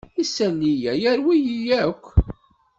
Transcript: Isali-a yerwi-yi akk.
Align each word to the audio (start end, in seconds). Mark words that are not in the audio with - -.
Isali-a 0.23 0.93
yerwi-yi 1.01 1.59
akk. 1.85 2.05